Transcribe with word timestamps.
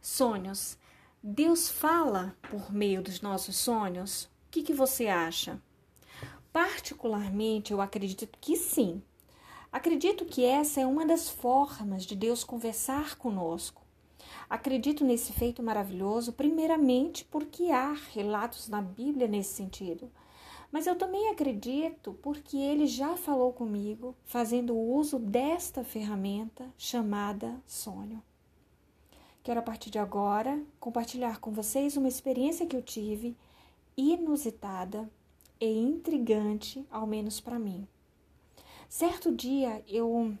Sonhos. 0.00 0.78
Deus 1.22 1.68
fala 1.68 2.34
por 2.48 2.72
meio 2.72 3.02
dos 3.02 3.20
nossos 3.20 3.56
sonhos? 3.56 4.24
O 4.24 4.28
que, 4.50 4.62
que 4.62 4.72
você 4.72 5.08
acha? 5.08 5.60
Particularmente, 6.50 7.72
eu 7.72 7.80
acredito 7.82 8.26
que 8.40 8.56
sim. 8.56 9.02
Acredito 9.70 10.24
que 10.24 10.44
essa 10.44 10.80
é 10.80 10.86
uma 10.86 11.04
das 11.04 11.28
formas 11.28 12.04
de 12.04 12.16
Deus 12.16 12.42
conversar 12.42 13.16
conosco. 13.16 13.82
Acredito 14.48 15.04
nesse 15.04 15.32
feito 15.34 15.62
maravilhoso, 15.62 16.32
primeiramente 16.32 17.24
porque 17.26 17.70
há 17.70 17.92
relatos 18.14 18.68
na 18.68 18.80
Bíblia 18.80 19.28
nesse 19.28 19.52
sentido. 19.52 20.10
Mas 20.72 20.86
eu 20.86 20.96
também 20.96 21.28
acredito 21.28 22.14
porque 22.22 22.56
ele 22.56 22.86
já 22.86 23.16
falou 23.16 23.52
comigo, 23.52 24.16
fazendo 24.24 24.74
uso 24.74 25.18
desta 25.18 25.84
ferramenta 25.84 26.72
chamada 26.78 27.60
sonho. 27.66 28.22
Quero 29.42 29.60
a 29.60 29.62
partir 29.62 29.90
de 29.90 29.98
agora 29.98 30.62
compartilhar 30.78 31.40
com 31.40 31.50
vocês 31.50 31.96
uma 31.96 32.08
experiência 32.08 32.66
que 32.66 32.76
eu 32.76 32.82
tive 32.82 33.34
inusitada 33.96 35.10
e 35.58 35.66
intrigante, 35.66 36.86
ao 36.90 37.06
menos 37.06 37.40
para 37.40 37.58
mim. 37.58 37.88
Certo 38.88 39.34
dia 39.34 39.82
eu 39.88 40.36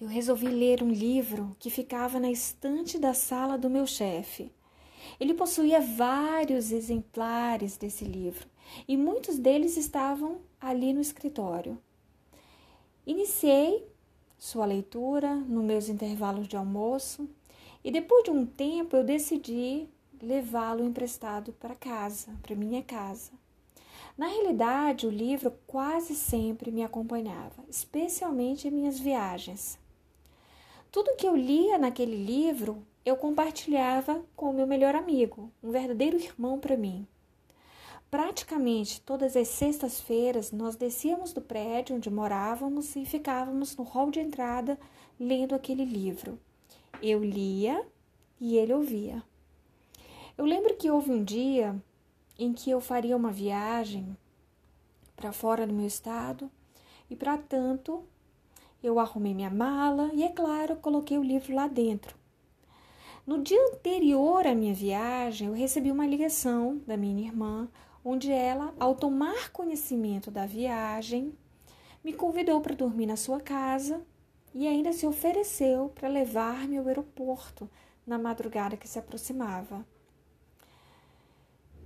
eu 0.00 0.08
resolvi 0.08 0.48
ler 0.48 0.82
um 0.82 0.90
livro 0.90 1.56
que 1.58 1.70
ficava 1.70 2.18
na 2.18 2.30
estante 2.30 2.98
da 2.98 3.14
sala 3.14 3.56
do 3.56 3.70
meu 3.70 3.86
chefe. 3.86 4.52
Ele 5.20 5.32
possuía 5.32 5.80
vários 5.80 6.72
exemplares 6.72 7.76
desse 7.76 8.04
livro 8.04 8.48
e 8.88 8.96
muitos 8.96 9.38
deles 9.38 9.76
estavam 9.76 10.40
ali 10.60 10.92
no 10.92 11.00
escritório. 11.00 11.78
Iniciei 13.06 13.86
sua 14.36 14.66
leitura 14.66 15.36
nos 15.36 15.64
meus 15.64 15.88
intervalos 15.88 16.48
de 16.48 16.56
almoço 16.56 17.28
e 17.84 17.90
depois 17.90 18.24
de 18.24 18.30
um 18.30 18.46
tempo 18.46 18.96
eu 18.96 19.04
decidi 19.04 19.86
levá-lo 20.20 20.82
emprestado 20.82 21.52
para 21.52 21.74
casa, 21.74 22.32
para 22.42 22.56
minha 22.56 22.82
casa. 22.82 23.30
Na 24.16 24.26
realidade, 24.26 25.06
o 25.06 25.10
livro 25.10 25.52
quase 25.66 26.14
sempre 26.14 26.70
me 26.70 26.82
acompanhava, 26.82 27.62
especialmente 27.68 28.66
em 28.66 28.70
minhas 28.70 28.98
viagens. 28.98 29.78
Tudo 30.90 31.16
que 31.16 31.26
eu 31.26 31.36
lia 31.36 31.76
naquele 31.76 32.16
livro, 32.16 32.82
eu 33.04 33.16
compartilhava 33.16 34.24
com 34.34 34.50
o 34.50 34.52
meu 34.52 34.66
melhor 34.66 34.94
amigo, 34.94 35.50
um 35.62 35.70
verdadeiro 35.70 36.16
irmão 36.16 36.58
para 36.58 36.76
mim. 36.76 37.06
Praticamente 38.08 39.00
todas 39.00 39.36
as 39.36 39.48
sextas-feiras 39.48 40.52
nós 40.52 40.76
descíamos 40.76 41.32
do 41.32 41.40
prédio 41.40 41.96
onde 41.96 42.08
morávamos 42.08 42.94
e 42.94 43.04
ficávamos 43.04 43.76
no 43.76 43.82
hall 43.82 44.10
de 44.12 44.20
entrada 44.20 44.78
lendo 45.18 45.52
aquele 45.52 45.84
livro. 45.84 46.38
Eu 47.02 47.22
lia 47.22 47.84
e 48.40 48.56
ele 48.56 48.72
ouvia. 48.72 49.22
Eu 50.36 50.44
lembro 50.44 50.74
que 50.76 50.90
houve 50.90 51.10
um 51.10 51.22
dia 51.22 51.80
em 52.38 52.52
que 52.52 52.70
eu 52.70 52.80
faria 52.80 53.16
uma 53.16 53.30
viagem 53.30 54.16
para 55.14 55.32
fora 55.32 55.66
do 55.66 55.72
meu 55.72 55.86
estado 55.86 56.50
e, 57.08 57.14
para 57.14 57.38
tanto, 57.38 58.04
eu 58.82 58.98
arrumei 58.98 59.34
minha 59.34 59.50
mala 59.50 60.10
e, 60.12 60.24
é 60.24 60.28
claro, 60.28 60.76
coloquei 60.76 61.16
o 61.16 61.22
livro 61.22 61.54
lá 61.54 61.68
dentro. 61.68 62.16
No 63.26 63.42
dia 63.42 63.58
anterior 63.72 64.46
à 64.46 64.54
minha 64.54 64.74
viagem, 64.74 65.48
eu 65.48 65.54
recebi 65.54 65.90
uma 65.90 66.06
ligação 66.06 66.82
da 66.86 66.96
minha 66.96 67.26
irmã, 67.26 67.68
onde 68.04 68.30
ela, 68.30 68.74
ao 68.78 68.94
tomar 68.94 69.50
conhecimento 69.50 70.30
da 70.30 70.44
viagem, 70.44 71.32
me 72.04 72.12
convidou 72.12 72.60
para 72.60 72.74
dormir 72.74 73.06
na 73.06 73.16
sua 73.16 73.40
casa 73.40 74.04
e 74.54 74.68
ainda 74.68 74.92
se 74.92 75.04
ofereceu 75.04 75.90
para 75.94 76.08
levar-me 76.08 76.78
ao 76.78 76.86
aeroporto 76.86 77.68
na 78.06 78.16
madrugada 78.16 78.76
que 78.76 78.86
se 78.86 78.98
aproximava. 78.98 79.84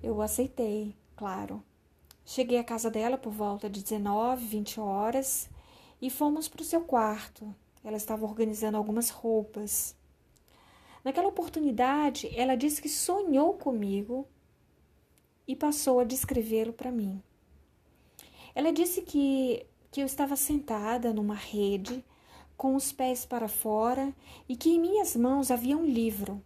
Eu 0.03 0.21
aceitei, 0.21 0.95
claro. 1.17 1.63
Cheguei 2.27 2.59
à 2.59 2.65
casa 2.65 2.91
dela 2.91 3.17
por 3.17 3.33
volta 3.33 3.71
de 3.71 3.83
19, 3.83 4.45
20 4.45 4.81
horas 4.81 5.49
e 6.01 6.11
fomos 6.11 6.47
para 6.47 6.61
o 6.61 6.65
seu 6.65 6.83
quarto. 6.83 7.55
Ela 7.83 7.97
estava 7.97 8.27
organizando 8.27 8.77
algumas 8.77 9.09
roupas. 9.09 9.97
Naquela 11.03 11.29
oportunidade, 11.29 12.31
ela 12.39 12.55
disse 12.55 12.83
que 12.83 12.89
sonhou 12.89 13.55
comigo 13.55 14.29
e 15.47 15.57
passou 15.57 16.01
a 16.01 16.05
descrevê-lo 16.05 16.75
para 16.75 16.93
mim. 16.93 17.23
Ela 18.55 18.73
disse 18.73 19.01
que, 19.01 19.65
que 19.91 20.03
eu 20.03 20.07
estava 20.07 20.37
sentada 20.37 21.15
numa 21.15 21.35
rede 21.35 22.05
com 22.59 22.75
os 22.75 22.91
pés 22.91 23.25
para 23.25 23.47
fora 23.47 24.13
e 24.49 24.57
que 24.57 24.71
em 24.71 24.81
minhas 24.81 25.15
mãos 25.15 25.51
havia 25.51 25.79
um 25.79 25.87
livro. 25.87 26.43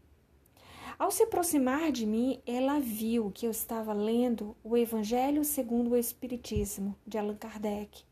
Ao 0.98 1.10
se 1.10 1.22
aproximar 1.22 1.90
de 1.90 2.06
mim, 2.06 2.38
ela 2.46 2.78
viu 2.78 3.32
que 3.32 3.46
eu 3.46 3.50
estava 3.50 3.94
lendo 3.94 4.54
o 4.62 4.76
Evangelho 4.76 5.42
segundo 5.42 5.90
o 5.90 5.96
Espiritismo, 5.96 6.94
de 7.06 7.16
Allan 7.16 7.34
Kardec, 7.34 8.04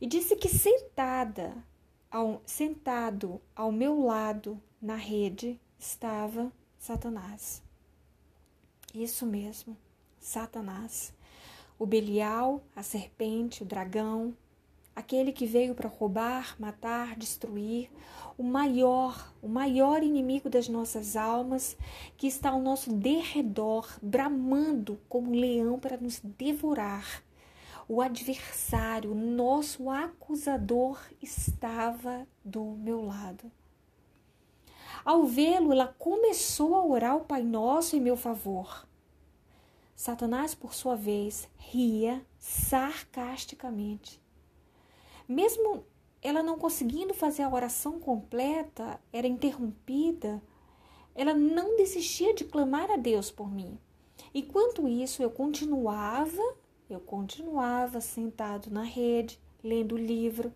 e 0.00 0.06
disse 0.06 0.34
que 0.34 0.48
sentada, 0.48 1.56
ao, 2.10 2.42
sentado 2.44 3.40
ao 3.54 3.70
meu 3.70 4.02
lado 4.02 4.60
na 4.82 4.96
rede, 4.96 5.58
estava 5.78 6.52
Satanás. 6.78 7.62
Isso 8.92 9.24
mesmo, 9.24 9.76
Satanás. 10.18 11.14
O 11.78 11.86
Belial, 11.86 12.60
a 12.74 12.82
serpente, 12.82 13.62
o 13.62 13.66
dragão, 13.66 14.36
aquele 14.94 15.32
que 15.32 15.46
veio 15.46 15.74
para 15.74 15.88
roubar, 15.88 16.54
matar, 16.58 17.16
destruir, 17.16 17.90
o 18.36 18.42
maior, 18.42 19.32
o 19.42 19.48
maior 19.48 20.02
inimigo 20.02 20.48
das 20.48 20.68
nossas 20.68 21.16
almas, 21.16 21.76
que 22.16 22.26
está 22.26 22.50
ao 22.50 22.60
nosso 22.60 22.92
derredor, 22.92 23.88
bramando 24.02 25.00
como 25.08 25.30
um 25.30 25.38
leão 25.38 25.78
para 25.78 25.96
nos 25.96 26.20
devorar. 26.20 27.22
O 27.88 28.00
adversário, 28.00 29.12
o 29.12 29.14
nosso 29.14 29.90
acusador, 29.90 30.98
estava 31.20 32.26
do 32.44 32.64
meu 32.64 33.04
lado. 33.04 33.50
Ao 35.04 35.26
vê-lo, 35.26 35.70
ela 35.70 35.94
começou 35.98 36.74
a 36.74 36.84
orar 36.84 37.16
o 37.16 37.24
Pai 37.26 37.42
Nosso 37.42 37.94
em 37.94 38.00
meu 38.00 38.16
favor. 38.16 38.88
Satanás, 39.94 40.54
por 40.54 40.72
sua 40.74 40.96
vez, 40.96 41.46
ria 41.58 42.24
sarcasticamente 42.38 44.23
mesmo 45.28 45.84
ela 46.22 46.42
não 46.42 46.58
conseguindo 46.58 47.12
fazer 47.12 47.42
a 47.42 47.50
oração 47.50 48.00
completa, 48.00 48.98
era 49.12 49.26
interrompida, 49.26 50.42
ela 51.14 51.34
não 51.34 51.76
desistia 51.76 52.34
de 52.34 52.44
clamar 52.44 52.90
a 52.90 52.96
Deus 52.96 53.30
por 53.30 53.50
mim. 53.50 53.78
Enquanto 54.34 54.88
isso, 54.88 55.22
eu 55.22 55.30
continuava, 55.30 56.42
eu 56.88 56.98
continuava 56.98 58.00
sentado 58.00 58.70
na 58.70 58.82
rede, 58.82 59.38
lendo 59.62 59.94
o 59.94 59.98
livro, 59.98 60.52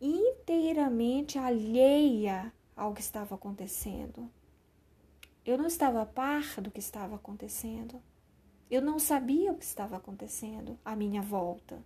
inteiramente 0.00 1.38
alheia 1.38 2.52
ao 2.74 2.94
que 2.94 3.00
estava 3.00 3.34
acontecendo. 3.34 4.30
Eu 5.44 5.58
não 5.58 5.66
estava 5.66 6.02
a 6.02 6.06
par 6.06 6.60
do 6.60 6.70
que 6.70 6.80
estava 6.80 7.16
acontecendo. 7.16 8.00
Eu 8.70 8.80
não 8.80 8.98
sabia 8.98 9.52
o 9.52 9.56
que 9.56 9.64
estava 9.64 9.96
acontecendo 9.96 10.78
à 10.84 10.96
minha 10.96 11.20
volta. 11.20 11.82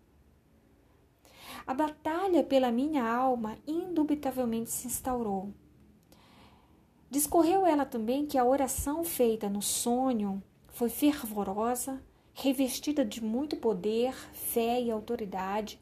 A 1.67 1.73
batalha 1.73 2.45
pela 2.45 2.71
minha 2.71 3.03
alma 3.03 3.57
indubitavelmente 3.67 4.71
se 4.71 4.87
instaurou. 4.87 5.51
Discorreu 7.11 7.65
ela 7.65 7.87
também 7.87 8.27
que 8.27 8.37
a 8.37 8.45
oração 8.45 9.03
feita 9.03 9.49
no 9.49 9.63
sonho 9.63 10.43
foi 10.69 10.91
fervorosa, 10.91 12.03
revestida 12.35 13.03
de 13.03 13.25
muito 13.25 13.57
poder, 13.57 14.13
fé 14.33 14.79
e 14.83 14.91
autoridade, 14.91 15.81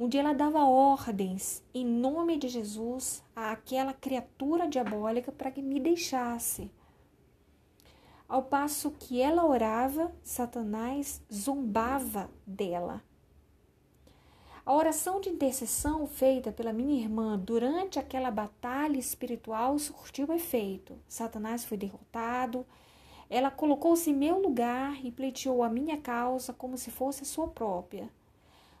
onde 0.00 0.18
ela 0.18 0.32
dava 0.32 0.64
ordens 0.64 1.62
em 1.72 1.84
nome 1.86 2.36
de 2.36 2.48
Jesus 2.48 3.22
àquela 3.36 3.92
criatura 3.92 4.66
diabólica 4.66 5.30
para 5.30 5.52
que 5.52 5.62
me 5.62 5.78
deixasse. 5.78 6.72
Ao 8.28 8.42
passo 8.42 8.90
que 8.90 9.20
ela 9.20 9.44
orava, 9.44 10.10
Satanás 10.24 11.22
zombava 11.32 12.28
dela 12.44 13.00
a 14.70 14.72
oração 14.72 15.20
de 15.20 15.28
intercessão 15.28 16.06
feita 16.06 16.52
pela 16.52 16.72
minha 16.72 17.02
irmã 17.02 17.36
durante 17.36 17.98
aquela 17.98 18.30
batalha 18.30 18.96
espiritual 18.98 19.76
surtiu 19.80 20.32
efeito. 20.32 20.96
Satanás 21.08 21.64
foi 21.64 21.76
derrotado. 21.76 22.64
Ela 23.28 23.50
colocou-se 23.50 24.08
em 24.08 24.14
meu 24.14 24.38
lugar 24.38 25.04
e 25.04 25.10
pleiteou 25.10 25.64
a 25.64 25.68
minha 25.68 25.96
causa 26.00 26.52
como 26.52 26.78
se 26.78 26.88
fosse 26.88 27.24
a 27.24 27.26
sua 27.26 27.48
própria. 27.48 28.08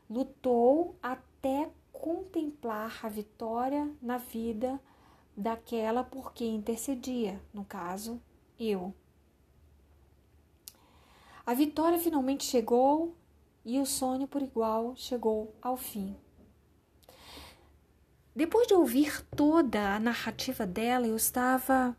Lutou 0.08 0.94
até 1.02 1.68
contemplar 1.92 3.00
a 3.02 3.08
vitória 3.08 3.90
na 4.00 4.16
vida 4.16 4.80
daquela 5.36 6.04
por 6.04 6.32
quem 6.32 6.54
intercedia, 6.54 7.42
no 7.52 7.64
caso, 7.64 8.22
eu. 8.60 8.94
A 11.44 11.52
vitória 11.52 11.98
finalmente 11.98 12.44
chegou 12.44 13.12
e 13.64 13.78
o 13.78 13.86
sonho 13.86 14.26
por 14.26 14.42
igual 14.42 14.94
chegou 14.96 15.54
ao 15.60 15.76
fim. 15.76 16.16
Depois 18.34 18.66
de 18.66 18.74
ouvir 18.74 19.24
toda 19.36 19.94
a 19.94 20.00
narrativa 20.00 20.66
dela, 20.66 21.06
eu 21.06 21.16
estava 21.16 21.96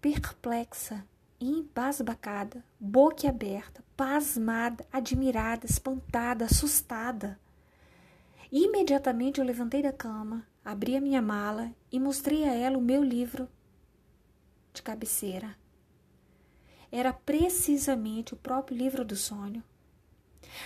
perplexa, 0.00 1.06
embasbacada, 1.40 2.64
boquiaberta, 2.80 3.84
pasmada, 3.96 4.86
admirada, 4.92 5.66
espantada, 5.66 6.46
assustada. 6.46 7.38
Imediatamente 8.50 9.40
eu 9.40 9.44
levantei 9.44 9.82
da 9.82 9.92
cama, 9.92 10.46
abri 10.64 10.96
a 10.96 11.00
minha 11.00 11.20
mala 11.20 11.70
e 11.92 12.00
mostrei 12.00 12.44
a 12.44 12.54
ela 12.54 12.78
o 12.78 12.82
meu 12.82 13.02
livro 13.02 13.48
de 14.72 14.82
cabeceira. 14.82 15.56
Era 16.90 17.12
precisamente 17.12 18.34
o 18.34 18.36
próprio 18.36 18.76
livro 18.76 19.04
do 19.04 19.16
sonho. 19.16 19.62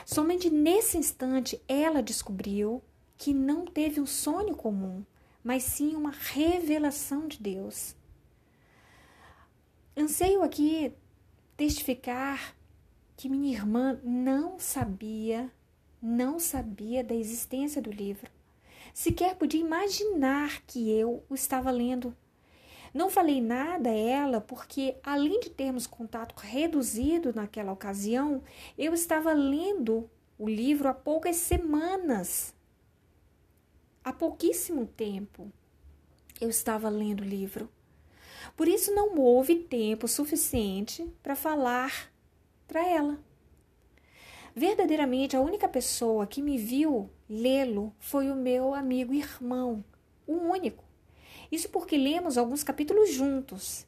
Somente 0.05 0.51
nesse 0.51 0.97
instante 0.97 1.61
ela 1.69 2.03
descobriu 2.03 2.83
que 3.17 3.35
não 3.35 3.65
teve 3.65 4.01
um 4.01 4.07
sonho 4.07 4.55
comum, 4.55 5.05
mas 5.43 5.63
sim 5.65 5.97
uma 5.97 6.11
revelação 6.11 7.27
de 7.27 7.41
Deus. 7.43 7.97
Anseio 9.97 10.43
aqui 10.43 10.93
testificar 11.57 12.55
que 13.17 13.29
minha 13.29 13.53
irmã 13.53 13.99
não 14.05 14.61
sabia, 14.61 15.51
não 16.01 16.39
sabia 16.39 17.03
da 17.03 17.15
existência 17.15 17.83
do 17.83 17.91
livro. 17.91 18.31
Sequer 18.95 19.35
podia 19.35 19.61
imaginar 19.61 20.63
que 20.63 20.91
eu 20.91 21.25
o 21.29 21.35
estava 21.35 21.71
lendo. 21.71 22.17
Não 22.93 23.11
falei 23.11 23.41
nada 23.41 23.91
a 23.91 23.95
ela 23.95 24.41
porque, 24.41 24.97
além 25.03 25.41
de 25.41 25.51
termos 25.51 25.87
contato 25.87 26.35
reduzido 26.37 27.33
naquela 27.35 27.73
ocasião, 27.73 28.43
eu 28.77 28.95
estava 28.95 29.33
lendo 29.33 30.09
o 30.39 30.49
livro 30.49 30.89
há 30.89 30.95
poucas 30.95 31.37
semanas. 31.37 32.55
Há 34.03 34.13
pouquíssimo 34.13 34.87
tempo 34.87 35.53
eu 36.41 36.49
estava 36.49 36.89
lendo 36.89 37.21
o 37.21 37.25
livro. 37.25 37.69
Por 38.57 38.69
isso 38.69 38.95
não 38.95 39.17
houve 39.19 39.57
tempo 39.57 40.09
suficiente 40.09 41.07
para 41.23 41.37
falar 41.37 42.11
para 42.67 42.87
ela. 42.87 43.19
Verdadeiramente, 44.55 45.37
a 45.37 45.41
única 45.41 45.69
pessoa 45.69 46.27
que 46.27 46.43
me 46.43 46.59
viu 46.59 47.11
lê-lo 47.29 47.95
foi 47.99 48.31
o 48.31 48.37
meu 48.37 48.75
amigo 48.75 49.15
irmão, 49.15 49.85
o 50.27 50.33
único. 50.33 50.88
Isso 51.51 51.69
porque 51.71 51.97
lemos 51.97 52.37
alguns 52.37 52.63
capítulos 52.63 53.13
juntos. 53.13 53.87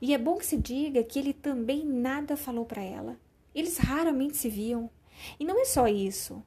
E 0.00 0.14
é 0.14 0.18
bom 0.18 0.36
que 0.36 0.46
se 0.46 0.56
diga 0.56 1.02
que 1.02 1.18
ele 1.18 1.32
também 1.32 1.84
nada 1.84 2.36
falou 2.36 2.64
para 2.64 2.82
ela. 2.82 3.18
Eles 3.54 3.78
raramente 3.78 4.36
se 4.36 4.48
viam. 4.48 4.90
E 5.38 5.44
não 5.44 5.60
é 5.60 5.64
só 5.64 5.86
isso. 5.88 6.42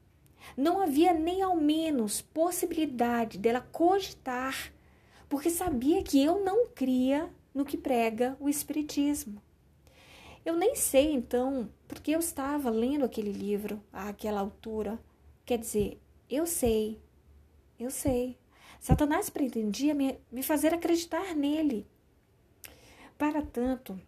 Não 0.58 0.82
havia 0.82 1.14
nem 1.14 1.42
ao 1.42 1.56
menos 1.56 2.22
possibilidade 2.22 3.38
dela 3.38 3.62
cogitar, 3.72 4.74
porque 5.30 5.50
sabia 5.50 6.04
que 6.04 6.22
eu 6.22 6.44
não 6.44 6.68
cria 6.68 7.30
no 7.54 7.66
que 7.66 7.78
prega 7.78 8.36
o 8.40 8.50
Espiritismo. 8.50 9.42
Eu 10.44 10.56
nem 10.56 10.76
sei 10.76 11.14
então 11.14 11.70
porque 11.88 12.12
eu 12.12 12.20
estava 12.20 12.70
lendo 12.70 13.06
aquele 13.06 13.32
livro 13.32 13.82
àquela 13.94 14.42
altura. 14.42 15.00
Quer 15.46 15.60
dizer, 15.60 16.00
eu 16.30 16.46
sei, 16.48 17.00
eu 17.80 17.92
sei, 17.92 18.38
Satanás 18.80 19.30
pretendia 19.30 19.94
me, 19.94 20.20
me 20.32 20.42
fazer 20.42 20.74
acreditar 20.74 21.36
nele. 21.36 21.86
Para 23.18 23.42
tanto, 23.42 24.00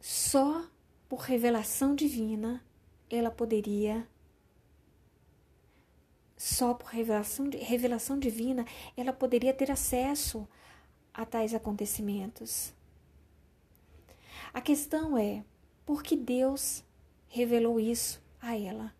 só 0.00 0.68
por 1.08 1.20
revelação 1.20 1.94
divina 1.94 2.64
ela 3.08 3.30
poderia 3.30 4.06
só 6.36 6.74
por 6.74 6.88
revelação, 6.88 7.48
revelação 7.52 8.18
divina 8.18 8.66
ela 8.96 9.12
poderia 9.12 9.54
ter 9.54 9.70
acesso 9.70 10.46
a 11.12 11.24
tais 11.24 11.54
acontecimentos. 11.54 12.74
A 14.52 14.60
questão 14.60 15.16
é 15.16 15.44
por 15.86 16.02
que 16.02 16.16
Deus 16.16 16.84
revelou 17.28 17.78
isso 17.78 18.20
a 18.40 18.58
ela? 18.58 18.94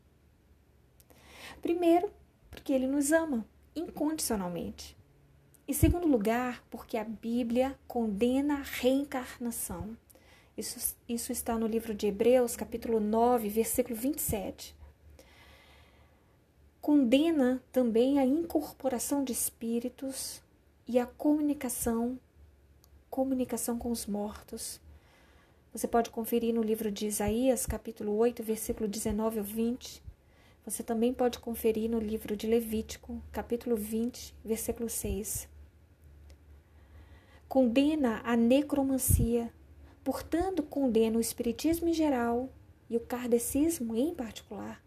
Primeiro, 1.60 2.10
porque 2.50 2.72
Ele 2.72 2.86
nos 2.86 3.12
ama 3.12 3.46
incondicionalmente. 3.74 4.96
Em 5.66 5.72
segundo 5.72 6.06
lugar, 6.06 6.62
porque 6.70 6.96
a 6.96 7.04
Bíblia 7.04 7.78
condena 7.88 8.58
a 8.58 8.62
reencarnação. 8.62 9.96
Isso, 10.56 10.94
isso 11.08 11.32
está 11.32 11.58
no 11.58 11.66
livro 11.66 11.94
de 11.94 12.06
Hebreus, 12.06 12.54
capítulo 12.54 13.00
9, 13.00 13.48
versículo 13.48 13.96
27. 13.96 14.76
Condena 16.80 17.62
também 17.72 18.18
a 18.18 18.26
incorporação 18.26 19.24
de 19.24 19.32
espíritos 19.32 20.42
e 20.86 20.98
a 20.98 21.06
comunicação, 21.06 22.18
comunicação 23.08 23.78
com 23.78 23.90
os 23.90 24.04
mortos. 24.06 24.78
Você 25.72 25.88
pode 25.88 26.10
conferir 26.10 26.54
no 26.54 26.62
livro 26.62 26.92
de 26.92 27.06
Isaías, 27.06 27.64
capítulo 27.64 28.14
8, 28.16 28.42
versículo 28.42 28.86
19 28.86 29.38
ao 29.38 29.44
20, 29.44 30.02
você 30.64 30.82
também 30.82 31.12
pode 31.12 31.38
conferir 31.38 31.90
no 31.90 31.98
livro 31.98 32.34
de 32.34 32.46
Levítico, 32.46 33.22
capítulo 33.30 33.76
20, 33.76 34.34
versículo 34.42 34.88
6. 34.88 35.46
Condena 37.46 38.22
a 38.24 38.34
necromancia, 38.34 39.52
portanto, 40.02 40.62
condena 40.62 41.18
o 41.18 41.20
espiritismo 41.20 41.88
em 41.88 41.92
geral 41.92 42.48
e 42.88 42.96
o 42.96 43.00
kardecismo 43.00 43.94
em 43.94 44.14
particular. 44.14 44.82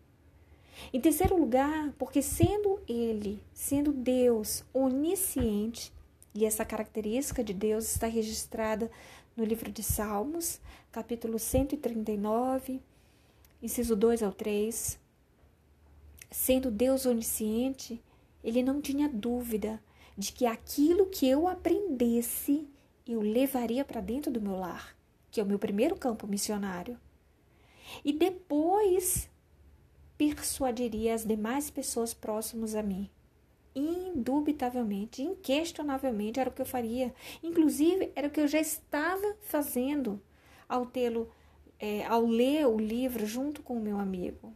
Em 0.92 1.00
terceiro 1.00 1.38
lugar, 1.38 1.94
porque 1.98 2.22
sendo 2.22 2.80
ele, 2.88 3.42
sendo 3.54 3.92
Deus 3.92 4.64
onisciente, 4.74 5.94
e 6.34 6.46
essa 6.46 6.66
característica 6.66 7.44
de 7.44 7.54
Deus 7.54 7.90
está 7.90 8.08
registrada 8.08 8.92
no 9.36 9.44
livro 9.44 9.72
de 9.72 9.84
Salmos, 9.84 10.60
capítulo 10.92 11.38
139, 11.38 12.82
inciso 13.62 13.96
2 13.96 14.22
ao 14.22 14.32
3, 14.32 15.00
Sendo 16.30 16.70
Deus 16.70 17.06
onisciente, 17.06 18.02
ele 18.44 18.62
não 18.62 18.82
tinha 18.82 19.08
dúvida 19.08 19.82
de 20.18 20.32
que 20.34 20.46
aquilo 20.46 21.06
que 21.08 21.28
eu 21.28 21.48
aprendesse 21.48 22.68
eu 23.06 23.22
levaria 23.22 23.86
para 23.86 24.02
dentro 24.02 24.32
do 24.32 24.42
meu 24.42 24.58
lar, 24.58 24.96
que 25.32 25.40
é 25.40 25.44
o 25.44 25.48
meu 25.48 25.58
primeiro 25.58 25.96
campo 25.96 26.28
missionário. 26.28 27.00
E 28.04 28.12
depois 28.12 29.30
persuadiria 30.18 31.14
as 31.14 31.24
demais 31.24 31.70
pessoas 31.70 32.14
próximas 32.14 32.76
a 32.76 32.84
mim. 32.84 33.10
Indubitavelmente, 33.74 35.22
inquestionavelmente 35.22 36.40
era 36.40 36.50
o 36.50 36.54
que 36.54 36.62
eu 36.62 36.66
faria. 36.66 37.14
Inclusive, 37.42 38.12
era 38.16 38.28
o 38.28 38.32
que 38.32 38.42
eu 38.42 38.48
já 38.48 38.60
estava 38.60 39.38
fazendo 39.42 40.22
ao 40.68 40.86
tê-lo, 40.86 41.32
é, 41.80 42.06
ao 42.06 42.26
ler 42.26 42.68
o 42.68 42.78
livro 42.78 43.26
junto 43.26 43.62
com 43.62 43.78
o 43.78 43.82
meu 43.82 43.98
amigo 44.00 44.54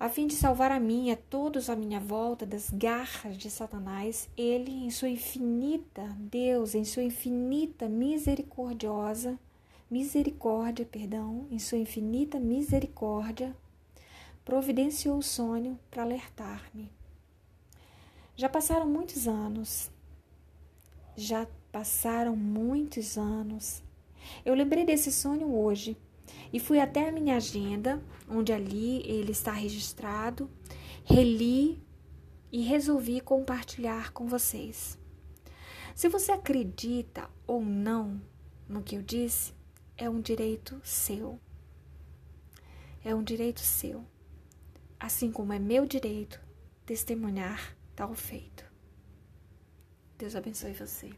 a 0.00 0.08
fim 0.08 0.28
de 0.28 0.34
salvar 0.34 0.70
a 0.70 0.78
mim 0.78 1.08
e 1.08 1.10
a 1.10 1.16
todos 1.16 1.68
à 1.68 1.74
minha 1.74 1.98
volta 1.98 2.46
das 2.46 2.70
garras 2.70 3.36
de 3.36 3.50
Satanás, 3.50 4.28
ele, 4.36 4.70
em 4.70 4.90
sua 4.90 5.08
infinita, 5.08 6.16
Deus, 6.18 6.76
em 6.76 6.84
sua 6.84 7.02
infinita 7.02 7.88
misericordiosa, 7.88 9.38
misericórdia, 9.90 10.86
perdão, 10.86 11.48
em 11.50 11.58
sua 11.58 11.78
infinita 11.78 12.38
misericórdia, 12.38 13.56
providenciou 14.44 15.18
o 15.18 15.22
sonho 15.22 15.76
para 15.90 16.04
alertar-me. 16.04 16.92
Já 18.36 18.48
passaram 18.48 18.86
muitos 18.86 19.26
anos. 19.26 19.90
Já 21.16 21.44
passaram 21.72 22.36
muitos 22.36 23.18
anos. 23.18 23.82
Eu 24.44 24.54
lembrei 24.54 24.84
desse 24.84 25.10
sonho 25.10 25.52
hoje 25.52 25.96
e 26.52 26.58
fui 26.58 26.80
até 26.80 27.08
a 27.08 27.12
minha 27.12 27.36
agenda, 27.36 28.02
onde 28.28 28.52
ali 28.52 29.02
ele 29.08 29.32
está 29.32 29.52
registrado, 29.52 30.50
reli 31.04 31.82
e 32.50 32.62
resolvi 32.62 33.20
compartilhar 33.20 34.12
com 34.12 34.26
vocês. 34.26 34.98
Se 35.94 36.08
você 36.08 36.32
acredita 36.32 37.28
ou 37.46 37.60
não 37.60 38.20
no 38.68 38.82
que 38.82 38.96
eu 38.96 39.02
disse, 39.02 39.52
é 39.96 40.08
um 40.08 40.20
direito 40.20 40.80
seu. 40.84 41.40
É 43.04 43.14
um 43.14 43.22
direito 43.22 43.60
seu. 43.60 44.04
Assim 44.98 45.30
como 45.30 45.52
é 45.52 45.58
meu 45.58 45.86
direito 45.86 46.40
testemunhar 46.86 47.76
tal 47.94 48.14
feito. 48.14 48.64
Deus 50.16 50.34
abençoe 50.34 50.72
você. 50.72 51.10